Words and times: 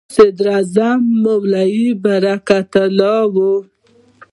صدراعظم 0.15 1.01
یې 1.09 1.15
مولوي 1.23 1.87
برکت 2.03 2.71
الله 2.85 3.21
و. 3.33 3.35